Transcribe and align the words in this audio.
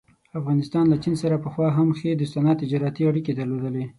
افغانستان 0.39 0.85
له 0.89 0.97
چین 1.03 1.15
سره 1.23 1.37
پخوا 1.45 1.67
هم 1.77 1.87
ښې 1.97 2.11
دوستانه 2.21 2.51
تجارتي 2.61 3.01
اړيکې 3.09 3.33
درلودلې. 3.35 3.85